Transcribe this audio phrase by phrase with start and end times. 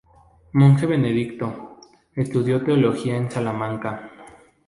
[0.53, 1.77] Monje benedictino,
[2.15, 4.09] estudió teología en Salamanca.